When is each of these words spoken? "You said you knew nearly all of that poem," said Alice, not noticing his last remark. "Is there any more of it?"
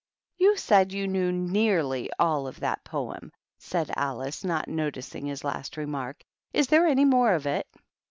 "You 0.39 0.57
said 0.57 0.91
you 0.93 1.07
knew 1.07 1.31
nearly 1.31 2.09
all 2.17 2.47
of 2.47 2.59
that 2.61 2.83
poem," 2.83 3.31
said 3.59 3.91
Alice, 3.95 4.43
not 4.43 4.67
noticing 4.67 5.27
his 5.27 5.43
last 5.43 5.77
remark. 5.77 6.23
"Is 6.53 6.65
there 6.69 6.87
any 6.87 7.05
more 7.05 7.33
of 7.35 7.45
it?" 7.45 7.67